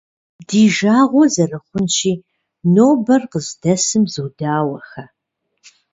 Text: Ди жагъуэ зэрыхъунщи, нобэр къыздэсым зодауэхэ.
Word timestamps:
Ди 0.47 0.61
жагъуэ 0.75 1.25
зэрыхъунщи, 1.33 2.13
нобэр 2.73 3.21
къыздэсым 3.31 4.03
зодауэхэ. 4.13 5.03